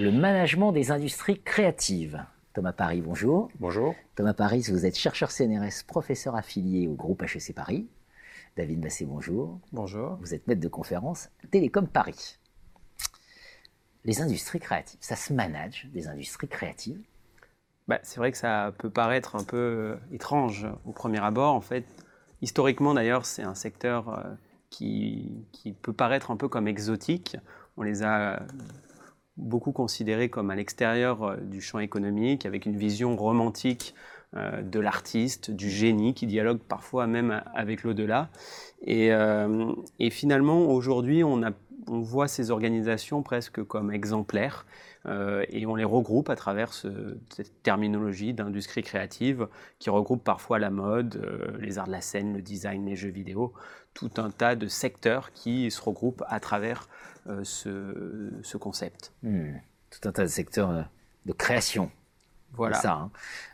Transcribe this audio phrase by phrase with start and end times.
[0.00, 2.24] L'engagement des industries créatives.
[2.54, 3.50] Thomas Paris, bonjour.
[3.60, 3.94] Bonjour.
[4.16, 7.86] Thomas Paris, vous êtes chercheur CNRS, professeur affilié au groupe HEC Paris.
[8.56, 9.60] David Massé, bonjour.
[9.72, 10.16] Bonjour.
[10.22, 12.38] Vous êtes maître de conférence Télécom Paris.
[14.06, 17.02] Les industries créatives, ça se manage des industries créatives?
[17.86, 21.54] Bah, C'est vrai que ça peut paraître un peu euh, étrange au premier abord.
[21.54, 21.84] En fait,
[22.40, 24.22] historiquement d'ailleurs, c'est un secteur euh,
[24.70, 27.36] qui, qui, peut paraître un peu comme exotique.
[27.76, 28.42] On les a
[29.40, 33.94] beaucoup considérés comme à l'extérieur euh, du champ économique, avec une vision romantique
[34.62, 38.30] de l'artiste, du génie, qui dialogue parfois même avec l'au-delà.
[38.86, 39.10] Et,
[40.08, 41.50] finalement, aujourd'hui, on a
[41.90, 44.64] on voit ces organisations presque comme exemplaires
[45.06, 49.48] euh, et on les regroupe à travers cette terminologie d'industrie créative
[49.78, 53.10] qui regroupe parfois la mode, euh, les arts de la scène, le design, les jeux
[53.10, 53.52] vidéo,
[53.92, 56.88] tout un tas de secteurs qui se regroupent à travers
[57.26, 59.12] euh, ce, concept.
[59.22, 59.54] Hmm.
[59.90, 60.88] Tout un tas de secteurs
[61.26, 61.90] de création.
[62.54, 62.76] Voilà.
[62.76, 62.92] ça.
[62.92, 63.10] Hein.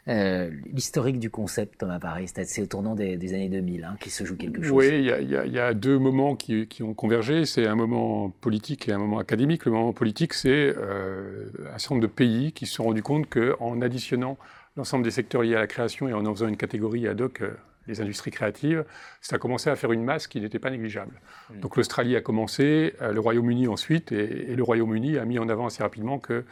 [0.08, 4.24] Euh, l'historique du concept, Thomas Paris, c'est au tournant des, années 2000 hein, qui se
[4.24, 4.72] joue quelque chose.
[4.72, 7.44] Oui, il y, a deux moments qui, ont convergé.
[7.44, 9.64] C'est un moment politique et un moment académique.
[9.64, 13.28] Le moment politique, c'est euh, un certain nombre de pays qui se sont rendus compte
[13.28, 14.38] qu'en additionnant
[14.76, 17.40] l'ensemble des secteurs liés à la création et en en faisant une catégorie ad hoc,
[17.40, 17.54] euh,
[17.86, 18.84] les industries créatives,
[19.20, 21.20] ça a commencé à faire une masse qui n'était pas négligeable.
[21.54, 25.66] Donc l'Australie a commencé, le Royaume-Uni ensuite, et, et le Royaume-Uni a mis en avant
[25.66, 26.44] assez rapidement que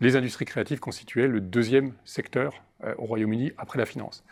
[0.00, 4.24] les industries créatives constituaient le deuxième secteur euh, au Royaume-Uni après la finance.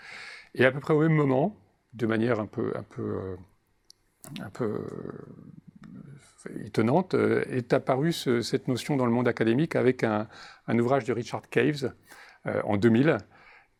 [0.54, 1.56] Et à peu près au même moment,
[1.94, 3.36] de manière un peu, un peu, euh,
[4.40, 4.64] un peu
[6.46, 10.28] euh, étonnante, est apparue cette notion dans le monde académique avec un,
[10.68, 11.94] ouvrage de Richard Caves
[12.44, 13.16] en 2000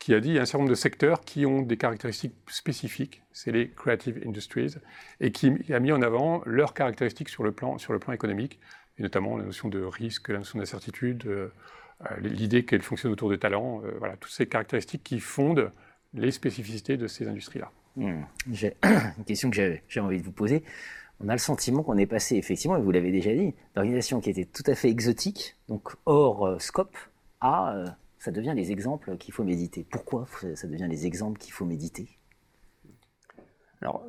[0.05, 2.35] qui a dit qu'il y a un certain nombre de secteurs qui ont des caractéristiques
[2.49, 4.75] spécifiques, c'est les creative industries,
[5.19, 8.61] et qui a mis en avant leurs caractéristiques sur le plan, sur le plan économique
[8.99, 11.51] et notamment la notion de risque, la notion d'incertitude, euh,
[12.03, 15.73] euh, l'idée qu'elle fonctionne autour de talents, euh, voilà, toutes ces caractéristiques qui fondent
[16.13, 17.73] les spécificités de ces industries-là.
[17.97, 18.25] Hmm.
[18.53, 18.77] J'ai
[19.17, 20.65] une question que j'ai envie de vous poser.
[21.21, 24.29] On a le sentiment qu'on est passé, effectivement, et vous l'avez déjà dit, d'organisations qui
[24.29, 26.99] étaient tout à fait exotiques, donc hors scope,
[27.41, 29.85] à ça devient les exemples qu'il faut méditer.
[29.91, 32.09] Pourquoi ça devient les exemples qu'il faut méditer?
[33.83, 34.03] Alors,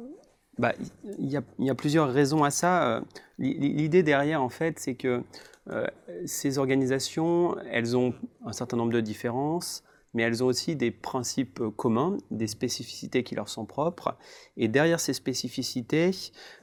[0.58, 0.72] bah,
[1.20, 2.96] il y, a plusieurs raisons à ça.
[2.96, 3.02] Euh,
[3.40, 5.22] l'idée derrière, en fait, c'est que
[5.70, 5.86] euh,
[6.26, 8.14] ces organisations, elles ont
[8.46, 9.84] un certain nombre de différences,
[10.14, 14.18] mais elles ont aussi des principes communs, des spécificités qui leur sont propres.
[14.56, 16.12] Et derrière ces spécificités,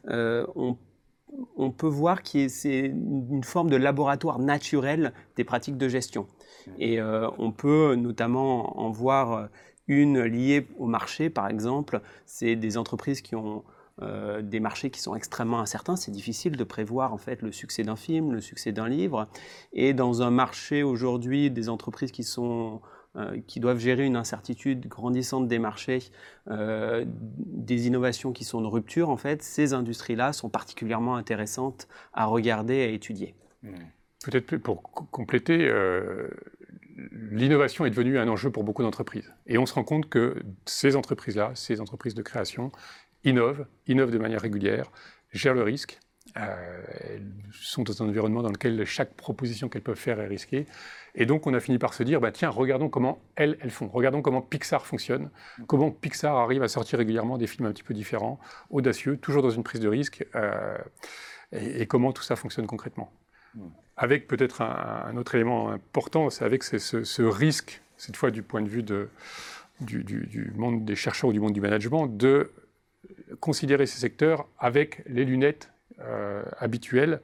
[0.08, 0.78] euh, on,
[1.56, 6.26] on, peut voir que c'est une forme de laboratoire naturel des pratiques de gestion.
[6.78, 9.48] Et on peut notamment en voir
[9.88, 12.00] une liée au marché, par exemple.
[12.26, 13.64] C'est des entreprises qui ont
[14.00, 15.96] euh, des marchés qui sont extrêmement incertains.
[15.96, 19.28] C'est difficile de prévoir en fait le succès d'un film, le succès d'un livre.
[19.74, 22.80] Et dans un marché aujourd'hui, des entreprises qui sont
[23.16, 25.98] euh, qui doivent gérer une incertitude grandissante des marchés,
[26.48, 32.24] euh, des innovations qui sont de rupture, en fait, ces industries-là sont particulièrement intéressantes à
[32.24, 33.34] regarder et à étudier.
[33.62, 33.74] Mmh.
[34.24, 35.68] Peut-être pour compléter,
[37.10, 39.32] l'innovation est devenue un enjeu pour beaucoup d'entreprises.
[39.46, 42.70] Et on se rend compte que ces entreprises-là, ces entreprises de création,
[43.24, 44.90] innovent, innovent de manière régulière,
[45.32, 45.98] gèrent le risque.
[46.38, 50.66] Euh, elles sont dans un environnement dans lequel chaque proposition qu'elles peuvent faire est risquée.
[51.14, 53.88] Et donc, on a fini par se dire, bah, tiens, regardons comment elles, elles font.
[53.88, 55.30] Regardons comment Pixar fonctionne,
[55.66, 58.40] comment Pixar arrive à sortir régulièrement des films un petit peu différents,
[58.70, 60.78] audacieux, toujours dans une prise de risque, euh,
[61.52, 63.12] et, comment tout ça fonctionne concrètement.
[63.98, 68.62] Avec peut-être un, autre élément important, c'est avec ce, ce, risque, cette fois du point
[68.62, 69.10] de vue de,
[69.82, 72.50] du, du, monde des chercheurs ou du monde du management, de
[73.40, 77.20] considérer ces secteurs avec les lunettes euh, habituelles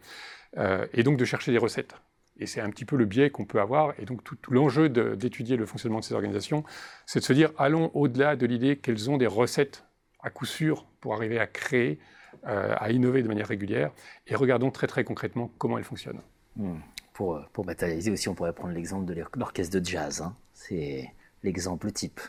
[0.57, 1.95] euh, et donc de chercher des recettes.
[2.39, 3.95] Et c'est un petit peu le biais qu'on peut avoir.
[3.99, 6.65] Et donc tout, l'enjeu d'étudier le fonctionnement de ces organisations,
[7.06, 9.85] c'est de se dire, allons au-delà de l'idée qu'elles ont des recettes
[10.21, 11.99] à coup sûr pour arriver à créer,
[12.47, 13.91] euh, à innover de manière régulière,
[14.27, 16.21] et regardons très très concrètement comment elles fonctionnent.
[16.56, 16.79] Hmm.
[17.12, 20.21] Pour, pour matérialiser aussi, on pourrait prendre l'exemple de l'orchestre de jazz.
[20.21, 20.37] Hein.
[20.53, 21.11] C'est
[21.43, 22.21] l'exemple type.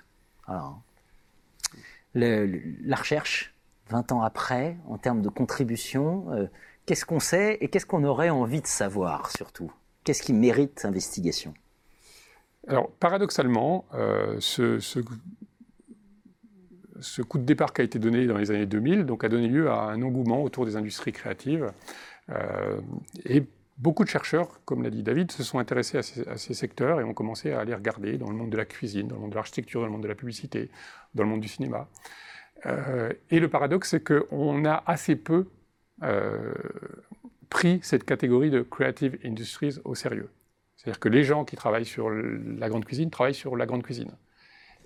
[0.47, 0.81] Alors,
[2.15, 3.53] la recherche,
[3.89, 6.47] 20 ans après, en termes de contribution, euh,
[6.85, 9.71] qu'est-ce qu'on sait et qu'est-ce qu'on aurait envie de savoir surtout?
[10.03, 11.53] Qu'est-ce qui mérite investigation
[12.67, 15.01] Alors, paradoxalement, euh, ce,
[17.21, 19.69] coup de départ qui a été donné dans les années 2000 donc, a donné lieu
[19.69, 21.71] à un engouement autour des industries créatives.
[22.29, 22.79] Euh,
[23.25, 23.43] et
[23.79, 27.13] Beaucoup de chercheurs, comme l'a dit David, se sont intéressés à ces, secteurs et ont
[27.13, 29.79] commencé à les regarder dans le monde de la cuisine, dans le monde de l'architecture,
[29.79, 30.69] dans le monde de la publicité,
[31.15, 31.87] dans le monde du cinéma.
[32.65, 35.47] Euh, et le paradoxe, c'est qu'on a assez peu
[36.03, 36.53] euh,
[37.49, 40.29] pris cette catégorie de creative industries au sérieux.
[40.75, 44.11] C'est-à-dire que les gens qui travaillent sur la grande cuisine travaillent sur la grande cuisine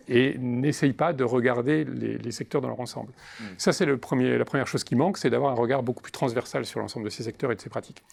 [0.07, 3.11] et n'essayent pas de regarder les, secteurs dans leur ensemble.
[3.39, 3.43] Mm.
[3.57, 6.79] Ça, c'est la première chose qui manque, c'est d'avoir un regard beaucoup plus transversal sur
[6.79, 8.03] l'ensemble de ces secteurs et de ces pratiques.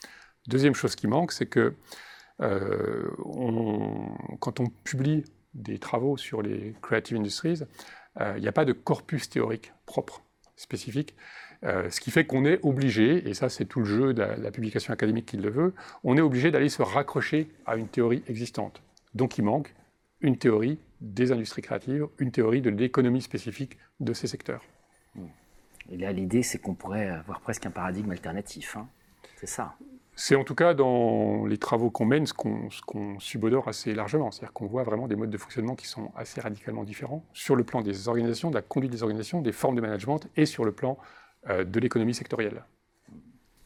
[0.47, 1.75] Deuxième chose qui manque, c'est que
[2.43, 3.09] euh,
[4.41, 5.25] quand on publie
[5.55, 7.63] des travaux sur les creative industries,
[8.19, 10.23] il n'y a pas de corpus théorique propre,
[10.57, 11.15] spécifique.
[11.63, 14.51] Euh, ce qui fait qu'on est obligé, et ça c'est tout le jeu de la,
[14.51, 15.75] publication académique qui le veut,
[16.05, 18.83] on est obligé d'aller se raccrocher à une théorie existante.
[19.15, 19.75] Donc il manque
[20.23, 24.65] une théorie des industries créatives, une théorie de l'économie spécifique de ces secteurs.
[25.91, 28.89] Et là l'idée c'est qu'on pourrait avoir presque un paradigme alternatif, hein.
[29.37, 29.77] c'est ça
[30.21, 34.31] c'est en tout cas dans les travaux qu'on mène ce qu'on subodore assez largement.
[34.31, 37.65] C'est-à-dire qu'on voit vraiment des modes de fonctionnement qui sont assez radicalement différents sur le
[37.65, 40.73] plan des organisations, de la conduite des organisations, des formes de management et sur le
[40.73, 40.99] plan
[41.49, 42.65] euh, de l'économie sectorielle.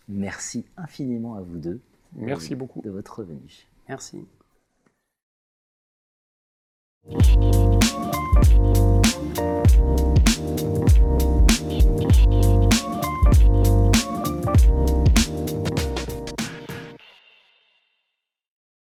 [0.06, 1.80] Merci infiniment à vous deux.
[2.12, 2.82] Merci beaucoup.
[2.82, 3.68] De votre venue.
[3.88, 4.24] Merci.